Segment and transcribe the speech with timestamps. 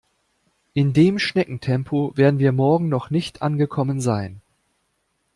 [0.73, 4.41] In dem Schneckentempo werden wir morgen noch nicht angekommen sein.